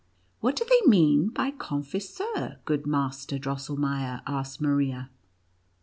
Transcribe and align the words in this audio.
"What 0.41 0.55
do 0.55 0.65
they 0.67 0.89
mean 0.89 1.27
by 1.29 1.51
(Con 1.67 1.83
fiseur,' 1.83 2.57
good 2.65 2.87
Master 2.87 3.37
Drosselmeier 3.37 4.21
V 4.23 4.23
asked 4.25 4.59
Maria. 4.59 5.11